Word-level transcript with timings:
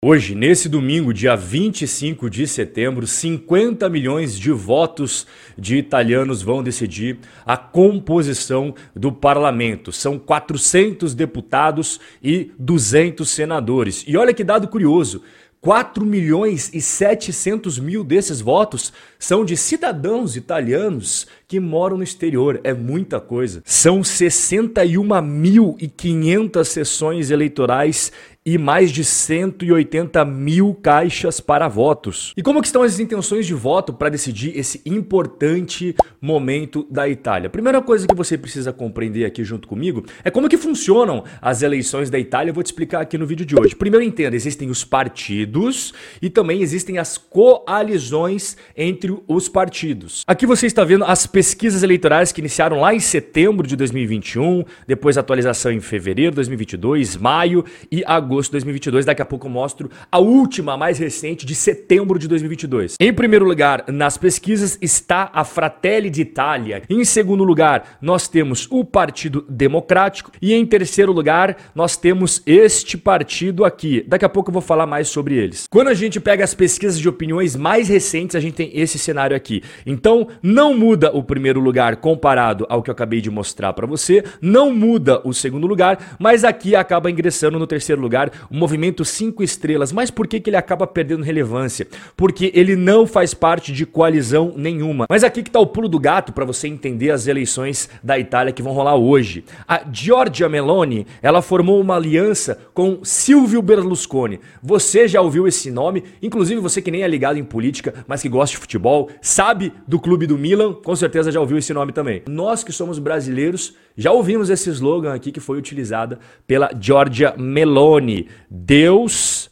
Hoje, 0.00 0.32
nesse 0.32 0.68
domingo, 0.68 1.12
dia 1.12 1.34
25 1.34 2.30
de 2.30 2.46
setembro, 2.46 3.04
50 3.04 3.88
milhões 3.88 4.38
de 4.38 4.52
votos 4.52 5.26
de 5.58 5.76
italianos 5.76 6.40
vão 6.40 6.62
decidir 6.62 7.18
a 7.44 7.56
composição 7.56 8.72
do 8.94 9.10
parlamento. 9.10 9.90
São 9.90 10.16
400 10.16 11.16
deputados 11.16 11.98
e 12.22 12.52
200 12.56 13.28
senadores. 13.28 14.04
E 14.06 14.16
olha 14.16 14.32
que 14.32 14.44
dado 14.44 14.68
curioso: 14.68 15.20
4 15.60 16.06
milhões 16.06 16.72
e 16.72 16.80
700 16.80 17.80
mil 17.80 18.04
desses 18.04 18.40
votos 18.40 18.92
são 19.18 19.44
de 19.44 19.56
cidadãos 19.56 20.36
italianos 20.36 21.26
que 21.48 21.58
moram 21.58 21.96
no 21.96 22.04
exterior. 22.04 22.60
É 22.62 22.72
muita 22.72 23.18
coisa. 23.18 23.60
São 23.64 24.02
61.500 24.02 26.64
sessões 26.64 27.32
eleitorais 27.32 28.12
e 28.48 28.56
mais 28.56 28.90
de 28.90 29.04
180 29.04 30.24
mil 30.24 30.72
caixas 30.74 31.38
para 31.38 31.68
votos. 31.68 32.32
E 32.34 32.42
como 32.42 32.62
que 32.62 32.66
estão 32.66 32.82
as 32.82 32.98
intenções 32.98 33.46
de 33.46 33.52
voto 33.52 33.92
para 33.92 34.08
decidir 34.08 34.58
esse 34.58 34.80
importante 34.86 35.94
momento 36.18 36.86
da 36.90 37.06
Itália? 37.06 37.50
Primeira 37.50 37.82
coisa 37.82 38.06
que 38.06 38.14
você 38.14 38.38
precisa 38.38 38.72
compreender 38.72 39.26
aqui 39.26 39.44
junto 39.44 39.68
comigo 39.68 40.02
é 40.24 40.30
como 40.30 40.48
que 40.48 40.56
funcionam 40.56 41.24
as 41.42 41.60
eleições 41.60 42.08
da 42.08 42.18
Itália. 42.18 42.50
Eu 42.50 42.54
vou 42.54 42.62
te 42.62 42.68
explicar 42.68 43.02
aqui 43.02 43.18
no 43.18 43.26
vídeo 43.26 43.44
de 43.44 43.54
hoje. 43.54 43.76
Primeiro 43.76 44.02
entenda, 44.02 44.34
existem 44.34 44.70
os 44.70 44.82
partidos 44.82 45.92
e 46.22 46.30
também 46.30 46.62
existem 46.62 46.96
as 46.96 47.18
coalizões 47.18 48.56
entre 48.74 49.14
os 49.28 49.46
partidos. 49.46 50.22
Aqui 50.26 50.46
você 50.46 50.66
está 50.66 50.84
vendo 50.84 51.04
as 51.04 51.26
pesquisas 51.26 51.82
eleitorais 51.82 52.32
que 52.32 52.40
iniciaram 52.40 52.80
lá 52.80 52.94
em 52.94 53.00
setembro 53.00 53.66
de 53.66 53.76
2021, 53.76 54.64
depois 54.86 55.18
atualização 55.18 55.70
em 55.70 55.80
fevereiro 55.80 56.30
de 56.30 56.36
2022, 56.36 57.16
maio 57.18 57.62
e 57.92 58.02
agosto 58.06 58.37
agosto 58.38 58.50
de 58.50 58.52
2022. 58.52 59.04
Daqui 59.04 59.22
a 59.22 59.24
pouco 59.24 59.46
eu 59.46 59.50
mostro 59.50 59.90
a 60.10 60.18
última, 60.18 60.74
a 60.74 60.76
mais 60.76 60.98
recente, 60.98 61.44
de 61.44 61.54
setembro 61.54 62.18
de 62.18 62.28
2022. 62.28 62.94
Em 63.00 63.12
primeiro 63.12 63.44
lugar, 63.44 63.84
nas 63.88 64.16
pesquisas 64.16 64.78
está 64.80 65.30
a 65.32 65.44
Fratelli 65.44 66.08
d'Italia. 66.08 66.82
Em 66.88 67.04
segundo 67.04 67.42
lugar, 67.42 67.98
nós 68.00 68.28
temos 68.28 68.68
o 68.70 68.84
Partido 68.84 69.44
Democrático. 69.48 70.30
E 70.40 70.54
em 70.54 70.64
terceiro 70.64 71.12
lugar, 71.12 71.56
nós 71.74 71.96
temos 71.96 72.42
este 72.46 72.96
partido 72.96 73.64
aqui. 73.64 74.04
Daqui 74.06 74.24
a 74.24 74.28
pouco 74.28 74.50
eu 74.50 74.52
vou 74.52 74.62
falar 74.62 74.86
mais 74.86 75.08
sobre 75.08 75.34
eles. 75.34 75.66
Quando 75.68 75.88
a 75.88 75.94
gente 75.94 76.20
pega 76.20 76.44
as 76.44 76.54
pesquisas 76.54 76.98
de 76.98 77.08
opiniões 77.08 77.56
mais 77.56 77.88
recentes, 77.88 78.36
a 78.36 78.40
gente 78.40 78.54
tem 78.54 78.70
esse 78.72 78.98
cenário 78.98 79.36
aqui. 79.36 79.62
Então, 79.84 80.28
não 80.42 80.74
muda 80.74 81.10
o 81.12 81.22
primeiro 81.22 81.60
lugar 81.60 81.96
comparado 81.96 82.66
ao 82.68 82.82
que 82.82 82.90
eu 82.90 82.92
acabei 82.92 83.20
de 83.20 83.30
mostrar 83.30 83.72
para 83.72 83.86
você, 83.86 84.22
não 84.40 84.72
muda 84.72 85.20
o 85.24 85.32
segundo 85.32 85.66
lugar, 85.66 86.16
mas 86.18 86.44
aqui 86.44 86.76
acaba 86.76 87.10
ingressando 87.10 87.58
no 87.58 87.66
terceiro 87.66 88.00
lugar 88.00 88.17
o 88.50 88.56
movimento 88.56 89.04
5 89.04 89.42
estrelas. 89.42 89.92
Mas 89.92 90.10
por 90.10 90.26
que, 90.26 90.40
que 90.40 90.50
ele 90.50 90.56
acaba 90.56 90.86
perdendo 90.86 91.22
relevância? 91.22 91.86
Porque 92.16 92.50
ele 92.54 92.74
não 92.74 93.06
faz 93.06 93.34
parte 93.34 93.72
de 93.72 93.86
coalizão 93.86 94.52
nenhuma. 94.56 95.06
Mas 95.08 95.22
aqui 95.22 95.42
que 95.42 95.48
está 95.48 95.60
o 95.60 95.66
pulo 95.66 95.88
do 95.88 95.98
gato 95.98 96.32
para 96.32 96.44
você 96.44 96.66
entender 96.68 97.10
as 97.10 97.26
eleições 97.26 97.88
da 98.02 98.18
Itália 98.18 98.52
que 98.52 98.62
vão 98.62 98.72
rolar 98.72 98.96
hoje. 98.96 99.44
A 99.66 99.82
Giorgia 99.92 100.48
Meloni, 100.48 101.06
ela 101.22 101.42
formou 101.42 101.80
uma 101.80 101.96
aliança 101.96 102.58
com 102.74 103.00
Silvio 103.02 103.62
Berlusconi. 103.62 104.40
Você 104.62 105.06
já 105.06 105.20
ouviu 105.20 105.46
esse 105.46 105.70
nome? 105.70 106.04
Inclusive 106.22 106.60
você 106.60 106.82
que 106.82 106.90
nem 106.90 107.02
é 107.02 107.08
ligado 107.08 107.38
em 107.38 107.44
política, 107.44 107.94
mas 108.06 108.22
que 108.22 108.28
gosta 108.28 108.54
de 108.54 108.60
futebol, 108.60 109.10
sabe 109.20 109.72
do 109.86 110.00
clube 110.00 110.26
do 110.26 110.38
Milan, 110.38 110.72
com 110.72 110.96
certeza 110.96 111.30
já 111.30 111.40
ouviu 111.40 111.58
esse 111.58 111.72
nome 111.72 111.92
também. 111.92 112.22
Nós 112.28 112.64
que 112.64 112.72
somos 112.72 112.98
brasileiros, 112.98 113.74
já 113.96 114.12
ouvimos 114.12 114.48
esse 114.48 114.70
slogan 114.70 115.12
aqui 115.12 115.32
que 115.32 115.40
foi 115.40 115.58
utilizado 115.58 116.18
pela 116.46 116.70
Giorgia 116.78 117.34
Meloni: 117.36 118.07
Deus, 118.50 119.50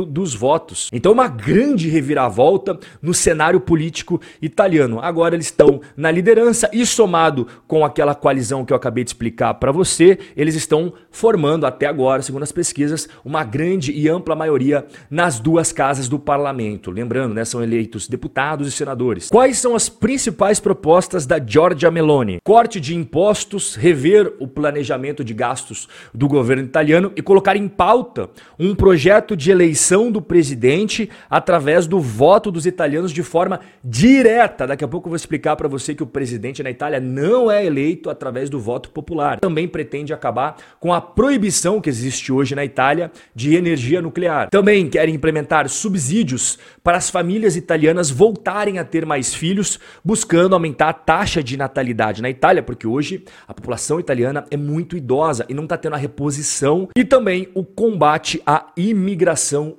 dos 0.05 0.33
votos. 0.33 0.89
Então, 0.93 1.11
uma 1.11 1.27
grande 1.27 1.89
reviravolta 1.89 2.79
no 3.01 3.13
cenário 3.13 3.59
político 3.59 4.21
italiano. 4.41 4.99
Agora 5.01 5.35
eles 5.35 5.47
estão 5.47 5.81
na 5.95 6.11
liderança 6.11 6.69
e, 6.71 6.85
somado 6.85 7.47
com 7.67 7.83
aquela 7.83 8.13
coalizão 8.13 8.63
que 8.63 8.73
eu 8.73 8.77
acabei 8.77 9.03
de 9.03 9.09
explicar 9.09 9.55
para 9.55 9.71
você, 9.71 10.17
eles 10.35 10.55
estão 10.55 10.93
formando 11.09 11.65
até 11.65 11.85
agora, 11.85 12.21
segundo 12.21 12.43
as 12.43 12.51
pesquisas, 12.51 13.07
uma 13.23 13.43
grande 13.43 13.91
e 13.91 14.07
ampla 14.07 14.35
maioria 14.35 14.85
nas 15.09 15.39
duas 15.39 15.71
casas 15.71 16.07
do 16.07 16.19
parlamento. 16.19 16.91
Lembrando, 16.91 17.33
né, 17.33 17.45
são 17.45 17.63
eleitos 17.63 18.07
deputados 18.07 18.67
e 18.67 18.71
senadores. 18.71 19.29
Quais 19.29 19.57
são 19.57 19.75
as 19.75 19.89
principais 19.89 20.59
propostas 20.59 21.25
da 21.25 21.39
Giorgia 21.43 21.89
Meloni? 21.91 22.39
Corte 22.43 22.79
de 22.79 22.95
impostos, 22.95 23.75
rever 23.75 24.33
o 24.39 24.47
planejamento 24.47 25.23
de 25.23 25.33
gastos 25.33 25.87
do 26.13 26.27
governo 26.27 26.63
italiano 26.63 27.11
e 27.15 27.21
colocar 27.21 27.55
em 27.55 27.67
pauta 27.67 28.29
um 28.59 28.75
projeto 28.75 29.20
de 29.35 29.51
eleição 29.51 30.11
do 30.11 30.21
presidente 30.21 31.09
através 31.29 31.87
do 31.87 31.99
voto 31.99 32.51
dos 32.51 32.65
italianos 32.65 33.11
de 33.11 33.23
forma 33.23 33.59
direta. 33.83 34.67
Daqui 34.67 34.83
a 34.83 34.87
pouco 34.87 35.07
eu 35.07 35.11
vou 35.11 35.15
explicar 35.15 35.55
para 35.55 35.67
você 35.67 35.95
que 35.95 36.03
o 36.03 36.07
presidente 36.07 36.61
na 36.63 36.69
Itália 36.69 36.99
não 36.99 37.49
é 37.49 37.65
eleito 37.65 38.09
através 38.09 38.49
do 38.49 38.59
voto 38.59 38.89
popular. 38.89 39.39
Também 39.39 39.67
pretende 39.67 40.13
acabar 40.13 40.57
com 40.79 40.93
a 40.93 40.99
proibição 40.99 41.79
que 41.79 41.89
existe 41.89 42.31
hoje 42.31 42.55
na 42.55 42.65
Itália 42.65 43.11
de 43.33 43.55
energia 43.55 44.01
nuclear. 44.01 44.49
Também 44.49 44.89
querem 44.89 45.15
implementar 45.15 45.69
subsídios 45.69 46.59
para 46.83 46.97
as 46.97 47.09
famílias 47.09 47.55
italianas 47.55 48.09
voltarem 48.09 48.79
a 48.79 48.83
ter 48.83 49.05
mais 49.05 49.33
filhos, 49.33 49.79
buscando 50.03 50.53
aumentar 50.53 50.89
a 50.89 50.93
taxa 50.93 51.43
de 51.43 51.55
natalidade 51.55 52.21
na 52.21 52.29
Itália, 52.29 52.63
porque 52.63 52.87
hoje 52.87 53.23
a 53.47 53.53
população 53.53 53.99
italiana 53.99 54.45
é 54.51 54.57
muito 54.57 54.97
idosa 54.97 55.45
e 55.47 55.53
não 55.53 55.63
está 55.63 55.77
tendo 55.77 55.95
a 55.95 55.97
reposição. 55.97 56.89
E 56.95 57.03
também 57.03 57.47
o 57.53 57.63
combate 57.63 58.41
à 58.45 58.67
imigração 58.75 59.10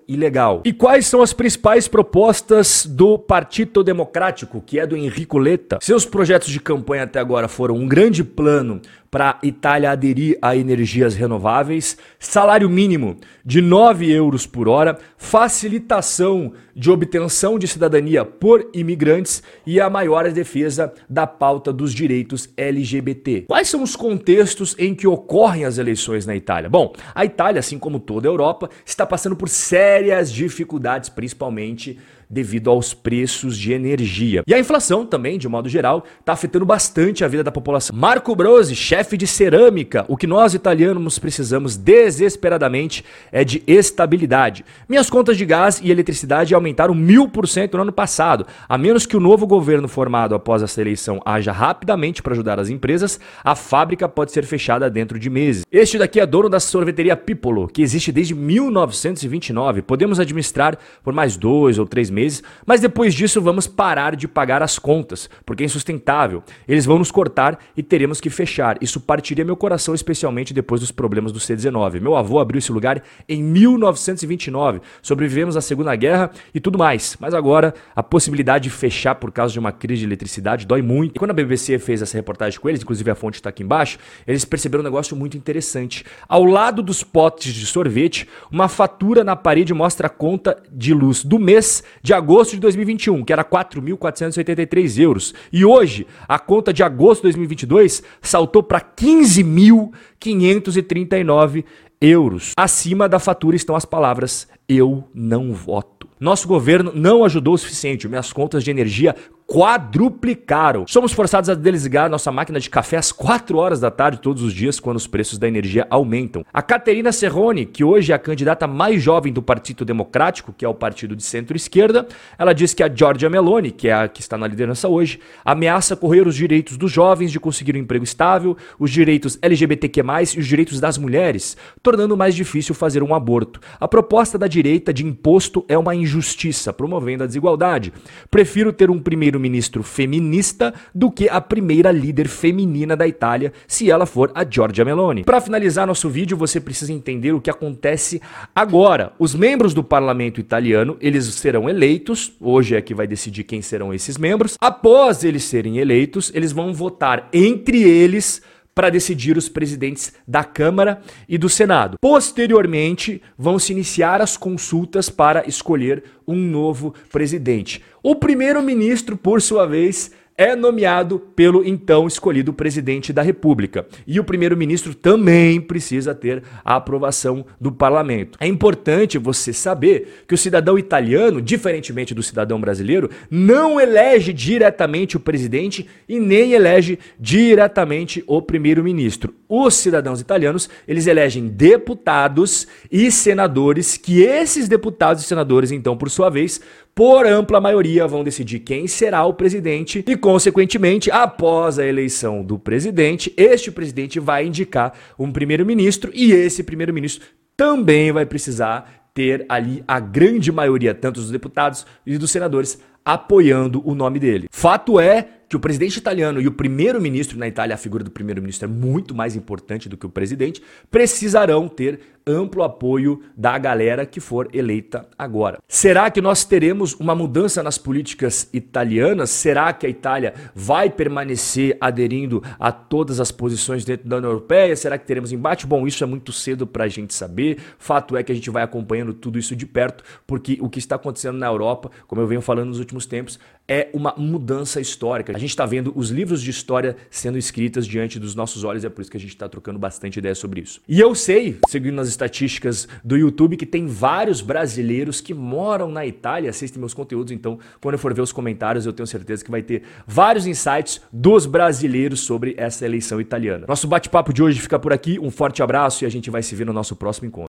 ilegal. 0.06 0.62
E 0.64 0.72
quais 0.72 1.06
são 1.06 1.22
as 1.22 1.32
principais 1.32 1.88
propostas 1.88 2.86
do 2.86 3.18
Partido 3.18 3.84
Democrático, 3.84 4.62
que 4.64 4.78
é 4.78 4.86
do 4.86 4.96
Enrico 4.96 5.38
Letta? 5.38 5.78
Seus 5.80 6.04
projetos 6.04 6.48
de 6.48 6.60
campanha 6.60 7.04
até 7.04 7.18
agora 7.18 7.48
foram 7.48 7.76
um 7.76 7.86
grande 7.86 8.24
plano 8.24 8.80
para 9.12 9.32
a 9.32 9.46
Itália 9.46 9.90
aderir 9.90 10.38
a 10.40 10.56
energias 10.56 11.14
renováveis, 11.14 11.98
salário 12.18 12.70
mínimo 12.70 13.18
de 13.44 13.60
9 13.60 14.10
euros 14.10 14.46
por 14.46 14.66
hora, 14.66 14.98
facilitação 15.18 16.54
de 16.74 16.90
obtenção 16.90 17.58
de 17.58 17.68
cidadania 17.68 18.24
por 18.24 18.70
imigrantes 18.72 19.42
e 19.66 19.78
a 19.78 19.90
maior 19.90 20.32
defesa 20.32 20.94
da 21.10 21.26
pauta 21.26 21.70
dos 21.70 21.92
direitos 21.92 22.48
LGBT. 22.56 23.42
Quais 23.48 23.68
são 23.68 23.82
os 23.82 23.94
contextos 23.94 24.74
em 24.78 24.94
que 24.94 25.06
ocorrem 25.06 25.66
as 25.66 25.76
eleições 25.76 26.24
na 26.24 26.34
Itália? 26.34 26.70
Bom, 26.70 26.94
a 27.14 27.22
Itália, 27.22 27.60
assim 27.60 27.78
como 27.78 28.00
toda 28.00 28.26
a 28.26 28.30
Europa, 28.30 28.70
está 28.82 29.04
passando 29.04 29.36
por 29.36 29.50
sérias 29.50 30.32
dificuldades, 30.32 31.10
principalmente 31.10 31.98
devido 32.32 32.70
aos 32.70 32.94
preços 32.94 33.58
de 33.58 33.74
energia. 33.74 34.42
E 34.46 34.54
a 34.54 34.58
inflação 34.58 35.04
também, 35.04 35.38
de 35.38 35.46
modo 35.46 35.68
geral, 35.68 36.04
está 36.18 36.32
afetando 36.32 36.64
bastante 36.64 37.22
a 37.22 37.28
vida 37.28 37.44
da 37.44 37.52
população. 37.52 37.94
Marco 37.94 38.34
Brosi, 38.34 38.74
chefe 38.74 39.18
de 39.18 39.26
cerâmica, 39.26 40.06
o 40.08 40.16
que 40.16 40.26
nós 40.26 40.54
italianos 40.54 41.18
precisamos 41.18 41.76
desesperadamente 41.76 43.04
é 43.30 43.44
de 43.44 43.62
estabilidade. 43.66 44.64
Minhas 44.88 45.10
contas 45.10 45.36
de 45.36 45.44
gás 45.44 45.78
e 45.84 45.90
eletricidade 45.90 46.54
aumentaram 46.54 46.94
mil 46.94 47.28
por 47.28 47.46
cento 47.46 47.76
no 47.76 47.82
ano 47.82 47.92
passado. 47.92 48.46
A 48.66 48.78
menos 48.78 49.04
que 49.04 49.16
o 49.16 49.20
novo 49.20 49.46
governo 49.46 49.86
formado 49.86 50.34
após 50.34 50.62
essa 50.62 50.80
eleição 50.80 51.20
haja 51.26 51.52
rapidamente 51.52 52.22
para 52.22 52.32
ajudar 52.32 52.58
as 52.58 52.70
empresas, 52.70 53.20
a 53.44 53.54
fábrica 53.54 54.08
pode 54.08 54.32
ser 54.32 54.46
fechada 54.46 54.88
dentro 54.88 55.18
de 55.18 55.28
meses. 55.28 55.64
Este 55.70 55.98
daqui 55.98 56.18
é 56.18 56.24
dono 56.24 56.48
da 56.48 56.60
sorveteria 56.60 57.16
Pipolo, 57.16 57.68
que 57.68 57.82
existe 57.82 58.10
desde 58.10 58.34
1929. 58.34 59.82
Podemos 59.82 60.18
administrar 60.18 60.78
por 61.04 61.12
mais 61.12 61.36
dois 61.36 61.78
ou 61.78 61.86
três 61.86 62.08
meses, 62.08 62.21
mas 62.66 62.80
depois 62.80 63.14
disso 63.14 63.40
vamos 63.40 63.66
parar 63.66 64.14
de 64.16 64.28
pagar 64.28 64.62
as 64.62 64.78
contas, 64.78 65.28
porque 65.44 65.62
é 65.62 65.66
insustentável. 65.66 66.42
Eles 66.66 66.84
vão 66.84 66.98
nos 66.98 67.10
cortar 67.10 67.58
e 67.76 67.82
teremos 67.82 68.20
que 68.20 68.30
fechar. 68.30 68.76
Isso 68.80 69.00
partiria 69.00 69.44
meu 69.44 69.56
coração, 69.56 69.94
especialmente 69.94 70.54
depois 70.54 70.80
dos 70.80 70.90
problemas 70.90 71.32
do 71.32 71.40
C-19. 71.40 72.00
Meu 72.00 72.16
avô 72.16 72.38
abriu 72.38 72.58
esse 72.58 72.72
lugar 72.72 73.02
em 73.28 73.42
1929. 73.42 74.80
Sobrevivemos 75.00 75.56
à 75.56 75.60
Segunda 75.60 75.94
Guerra 75.96 76.30
e 76.54 76.60
tudo 76.60 76.78
mais. 76.78 77.16
Mas 77.18 77.34
agora 77.34 77.74
a 77.94 78.02
possibilidade 78.02 78.64
de 78.64 78.70
fechar 78.70 79.14
por 79.14 79.32
causa 79.32 79.52
de 79.52 79.58
uma 79.58 79.72
crise 79.72 80.00
de 80.00 80.06
eletricidade 80.06 80.66
dói 80.66 80.82
muito. 80.82 81.16
E 81.16 81.18
quando 81.18 81.30
a 81.30 81.34
BBC 81.34 81.78
fez 81.78 82.02
essa 82.02 82.16
reportagem 82.16 82.58
com 82.60 82.68
eles, 82.68 82.82
inclusive 82.82 83.10
a 83.10 83.14
fonte 83.14 83.36
está 83.36 83.48
aqui 83.48 83.62
embaixo, 83.62 83.98
eles 84.26 84.44
perceberam 84.44 84.82
um 84.82 84.84
negócio 84.84 85.16
muito 85.16 85.36
interessante. 85.36 86.04
Ao 86.28 86.44
lado 86.44 86.82
dos 86.82 87.02
potes 87.02 87.52
de 87.54 87.66
sorvete, 87.66 88.28
uma 88.50 88.68
fatura 88.68 89.24
na 89.24 89.36
parede 89.36 89.74
mostra 89.74 90.06
a 90.06 90.10
conta 90.10 90.62
de 90.70 90.94
luz 90.94 91.24
do 91.24 91.38
mês 91.38 91.82
de 92.12 92.14
agosto 92.14 92.52
de 92.52 92.60
2021, 92.60 93.24
que 93.24 93.32
era 93.32 93.42
4.483 93.42 95.00
euros. 95.00 95.32
E 95.50 95.64
hoje, 95.64 96.06
a 96.28 96.38
conta 96.38 96.70
de 96.72 96.82
agosto 96.82 97.22
de 97.22 97.28
2022 97.28 98.02
saltou 98.20 98.62
para 98.62 98.82
15.539 98.82 101.64
euros. 102.00 102.52
Acima 102.54 103.08
da 103.08 103.18
fatura 103.18 103.56
estão 103.56 103.74
as 103.74 103.86
palavras: 103.86 104.46
Eu 104.68 105.04
não 105.14 105.54
voto. 105.54 106.06
Nosso 106.20 106.46
governo 106.46 106.92
não 106.94 107.24
ajudou 107.24 107.54
o 107.54 107.58
suficiente. 107.58 108.06
Minhas 108.06 108.30
contas 108.30 108.62
de 108.62 108.70
energia 108.70 109.16
quadruplicaram. 109.52 110.86
Somos 110.88 111.12
forçados 111.12 111.50
a 111.50 111.54
desligar 111.54 112.08
nossa 112.08 112.32
máquina 112.32 112.58
de 112.58 112.70
café 112.70 112.96
às 112.96 113.12
4 113.12 113.58
horas 113.58 113.80
da 113.80 113.90
tarde 113.90 114.18
todos 114.18 114.42
os 114.42 114.50
dias 114.50 114.80
quando 114.80 114.96
os 114.96 115.06
preços 115.06 115.36
da 115.36 115.46
energia 115.46 115.86
aumentam. 115.90 116.42
A 116.50 116.62
Caterina 116.62 117.12
Serrone, 117.12 117.66
que 117.66 117.84
hoje 117.84 118.12
é 118.12 118.14
a 118.14 118.18
candidata 118.18 118.66
mais 118.66 119.02
jovem 119.02 119.30
do 119.30 119.42
Partido 119.42 119.84
Democrático, 119.84 120.54
que 120.56 120.64
é 120.64 120.68
o 120.68 120.72
partido 120.72 121.14
de 121.14 121.22
centro-esquerda, 121.22 122.08
ela 122.38 122.54
diz 122.54 122.72
que 122.72 122.82
a 122.82 122.90
Giorgia 122.90 123.28
Meloni, 123.28 123.70
que 123.70 123.88
é 123.88 123.92
a 123.92 124.08
que 124.08 124.22
está 124.22 124.38
na 124.38 124.46
liderança 124.46 124.88
hoje, 124.88 125.20
ameaça 125.44 125.94
correr 125.94 126.26
os 126.26 126.34
direitos 126.34 126.78
dos 126.78 126.90
jovens 126.90 127.30
de 127.30 127.38
conseguir 127.38 127.76
um 127.76 127.80
emprego 127.80 128.04
estável, 128.04 128.56
os 128.78 128.90
direitos 128.90 129.38
LGBTQ+, 129.42 130.02
e 130.34 130.40
os 130.40 130.46
direitos 130.46 130.80
das 130.80 130.96
mulheres, 130.96 131.58
tornando 131.82 132.16
mais 132.16 132.34
difícil 132.34 132.74
fazer 132.74 133.02
um 133.02 133.14
aborto. 133.14 133.60
A 133.78 133.86
proposta 133.86 134.38
da 134.38 134.46
direita 134.46 134.94
de 134.94 135.04
imposto 135.04 135.62
é 135.68 135.76
uma 135.76 135.94
injustiça, 135.94 136.72
promovendo 136.72 137.24
a 137.24 137.26
desigualdade. 137.26 137.92
Prefiro 138.30 138.72
ter 138.72 138.90
um 138.90 138.98
primeiro 138.98 139.41
primeiro-ministro 139.42 139.82
feminista 139.82 140.72
do 140.94 141.10
que 141.10 141.28
a 141.28 141.40
primeira 141.40 141.90
líder 141.90 142.28
feminina 142.28 142.96
da 142.96 143.06
Itália, 143.06 143.52
se 143.66 143.90
ela 143.90 144.06
for 144.06 144.30
a 144.34 144.48
Giorgia 144.48 144.84
Meloni. 144.84 145.24
Para 145.24 145.40
finalizar 145.40 145.86
nosso 145.86 146.08
vídeo, 146.08 146.36
você 146.36 146.60
precisa 146.60 146.92
entender 146.92 147.32
o 147.32 147.40
que 147.40 147.50
acontece 147.50 148.20
agora. 148.54 149.12
Os 149.18 149.34
membros 149.34 149.74
do 149.74 149.82
parlamento 149.82 150.40
italiano, 150.40 150.96
eles 151.00 151.24
serão 151.26 151.68
eleitos, 151.68 152.32
hoje 152.40 152.76
é 152.76 152.80
que 152.80 152.94
vai 152.94 153.06
decidir 153.06 153.44
quem 153.44 153.60
serão 153.60 153.92
esses 153.92 154.16
membros. 154.16 154.56
Após 154.60 155.24
eles 155.24 155.44
serem 155.44 155.78
eleitos, 155.78 156.30
eles 156.34 156.52
vão 156.52 156.72
votar 156.72 157.28
entre 157.32 157.82
eles 157.82 158.42
para 158.74 158.90
decidir 158.90 159.36
os 159.36 159.48
presidentes 159.48 160.12
da 160.26 160.44
Câmara 160.44 161.00
e 161.28 161.36
do 161.36 161.48
Senado. 161.48 161.96
Posteriormente, 162.00 163.22
vão 163.36 163.58
se 163.58 163.72
iniciar 163.72 164.20
as 164.20 164.36
consultas 164.36 165.08
para 165.08 165.46
escolher 165.46 166.04
um 166.26 166.36
novo 166.36 166.94
presidente. 167.10 167.82
O 168.02 168.14
primeiro-ministro, 168.14 169.16
por 169.16 169.42
sua 169.42 169.66
vez, 169.66 170.10
é 170.42 170.56
nomeado 170.56 171.20
pelo 171.20 171.64
então 171.64 172.08
escolhido 172.08 172.52
presidente 172.52 173.12
da 173.12 173.22
República. 173.22 173.86
E 174.04 174.18
o 174.18 174.24
primeiro-ministro 174.24 174.92
também 174.92 175.60
precisa 175.60 176.14
ter 176.16 176.42
a 176.64 176.74
aprovação 176.74 177.46
do 177.60 177.70
parlamento. 177.70 178.36
É 178.40 178.46
importante 178.48 179.18
você 179.18 179.52
saber 179.52 180.24
que 180.26 180.34
o 180.34 180.38
cidadão 180.38 180.76
italiano, 180.76 181.40
diferentemente 181.40 182.12
do 182.12 182.24
cidadão 182.24 182.60
brasileiro, 182.60 183.08
não 183.30 183.80
elege 183.80 184.32
diretamente 184.32 185.16
o 185.16 185.20
presidente 185.20 185.88
e 186.08 186.18
nem 186.18 186.54
elege 186.54 186.98
diretamente 187.20 188.24
o 188.26 188.42
primeiro-ministro. 188.42 189.32
Os 189.48 189.74
cidadãos 189.74 190.20
italianos, 190.20 190.68
eles 190.88 191.06
elegem 191.06 191.46
deputados 191.46 192.66
e 192.90 193.12
senadores, 193.12 193.96
que 193.96 194.22
esses 194.22 194.66
deputados 194.66 195.22
e 195.22 195.26
senadores, 195.26 195.70
então, 195.70 195.96
por 195.96 196.10
sua 196.10 196.30
vez, 196.30 196.60
por 196.94 197.26
ampla 197.26 197.60
maioria, 197.60 198.06
vão 198.06 198.22
decidir 198.22 198.60
quem 198.60 198.86
será 198.86 199.24
o 199.24 199.32
presidente 199.32 200.04
e, 200.06 200.16
consequentemente, 200.16 201.10
após 201.10 201.78
a 201.78 201.86
eleição 201.86 202.44
do 202.44 202.58
presidente, 202.58 203.32
este 203.36 203.70
presidente 203.70 204.20
vai 204.20 204.46
indicar 204.46 204.92
um 205.18 205.32
primeiro-ministro 205.32 206.10
e 206.14 206.32
esse 206.32 206.62
primeiro-ministro 206.62 207.26
também 207.56 208.12
vai 208.12 208.26
precisar 208.26 209.08
ter 209.14 209.44
ali 209.48 209.82
a 209.86 210.00
grande 210.00 210.50
maioria, 210.50 210.94
tanto 210.94 211.20
dos 211.20 211.30
deputados 211.30 211.86
e 212.06 212.16
dos 212.18 212.30
senadores, 212.30 212.78
apoiando 213.04 213.82
o 213.84 213.94
nome 213.94 214.18
dele. 214.18 214.48
Fato 214.50 215.00
é 215.00 215.26
que 215.48 215.56
o 215.56 215.60
presidente 215.60 215.98
italiano 215.98 216.40
e 216.40 216.46
o 216.46 216.52
primeiro-ministro 216.52 217.38
na 217.38 217.46
Itália, 217.46 217.74
a 217.74 217.78
figura 217.78 218.02
do 218.02 218.10
primeiro-ministro 218.10 218.66
é 218.66 218.72
muito 218.72 219.14
mais 219.14 219.36
importante 219.36 219.88
do 219.88 219.96
que 219.96 220.06
o 220.06 220.08
presidente, 220.08 220.62
precisarão 220.90 221.68
ter 221.68 222.00
amplo 222.26 222.62
apoio 222.62 223.22
da 223.36 223.56
galera 223.58 224.06
que 224.06 224.20
for 224.20 224.48
eleita 224.52 225.08
agora. 225.18 225.58
Será 225.68 226.10
que 226.10 226.20
nós 226.20 226.44
teremos 226.44 226.94
uma 226.94 227.14
mudança 227.14 227.62
nas 227.62 227.78
políticas 227.78 228.48
italianas? 228.52 229.30
Será 229.30 229.72
que 229.72 229.86
a 229.86 229.88
Itália 229.88 230.34
vai 230.54 230.90
permanecer 230.90 231.76
aderindo 231.80 232.42
a 232.58 232.70
todas 232.70 233.20
as 233.20 233.30
posições 233.30 233.84
dentro 233.84 234.08
da 234.08 234.16
União 234.16 234.30
Europeia? 234.30 234.76
Será 234.76 234.98
que 234.98 235.06
teremos 235.06 235.32
embate? 235.32 235.66
Bom, 235.66 235.86
isso 235.86 236.02
é 236.04 236.06
muito 236.06 236.32
cedo 236.32 236.66
para 236.66 236.84
a 236.84 236.88
gente 236.88 237.14
saber. 237.14 237.58
Fato 237.78 238.16
é 238.16 238.22
que 238.22 238.32
a 238.32 238.34
gente 238.34 238.50
vai 238.50 238.62
acompanhando 238.62 239.12
tudo 239.12 239.38
isso 239.38 239.56
de 239.56 239.66
perto, 239.66 240.04
porque 240.26 240.58
o 240.60 240.68
que 240.68 240.78
está 240.78 240.96
acontecendo 240.96 241.38
na 241.38 241.46
Europa, 241.46 241.90
como 242.06 242.20
eu 242.20 242.26
venho 242.26 242.40
falando 242.40 242.68
nos 242.68 242.78
últimos 242.78 243.06
tempos, 243.06 243.38
é 243.68 243.88
uma 243.92 244.14
mudança 244.16 244.80
histórica. 244.80 245.34
A 245.34 245.38
gente 245.38 245.50
está 245.50 245.64
vendo 245.64 245.92
os 245.94 246.10
livros 246.10 246.42
de 246.42 246.50
história 246.50 246.96
sendo 247.10 247.38
escritas 247.38 247.86
diante 247.86 248.18
dos 248.18 248.34
nossos 248.34 248.64
olhos, 248.64 248.84
é 248.84 248.88
por 248.88 249.00
isso 249.02 249.10
que 249.10 249.16
a 249.16 249.20
gente 249.20 249.30
está 249.30 249.48
trocando 249.48 249.78
bastante 249.78 250.18
ideia 250.18 250.34
sobre 250.34 250.60
isso. 250.60 250.80
E 250.88 251.00
eu 251.00 251.14
sei, 251.14 251.58
seguindo 251.68 252.00
as 252.00 252.08
estatísticas 252.12 252.88
do 253.04 253.16
YouTube 253.16 253.56
que 253.56 253.66
tem 253.66 253.86
vários 253.86 254.40
brasileiros 254.40 255.20
que 255.20 255.34
moram 255.34 255.90
na 255.90 256.06
Itália, 256.06 256.50
assistem 256.50 256.80
meus 256.80 256.94
conteúdos, 256.94 257.32
então 257.32 257.58
quando 257.80 257.94
eu 257.94 257.98
for 257.98 258.14
ver 258.14 258.22
os 258.22 258.32
comentários 258.32 258.86
eu 258.86 258.92
tenho 258.92 259.06
certeza 259.06 259.44
que 259.44 259.50
vai 259.50 259.62
ter 259.62 259.82
vários 260.06 260.46
insights 260.46 261.00
dos 261.12 261.46
brasileiros 261.46 262.20
sobre 262.20 262.54
essa 262.56 262.84
eleição 262.84 263.20
italiana. 263.20 263.66
Nosso 263.68 263.86
bate-papo 263.86 264.32
de 264.32 264.42
hoje 264.42 264.60
fica 264.60 264.78
por 264.78 264.92
aqui, 264.92 265.18
um 265.18 265.30
forte 265.30 265.62
abraço 265.62 266.04
e 266.04 266.06
a 266.06 266.10
gente 266.10 266.30
vai 266.30 266.42
se 266.42 266.54
ver 266.54 266.66
no 266.66 266.72
nosso 266.72 266.94
próximo 266.96 267.26
encontro. 267.26 267.48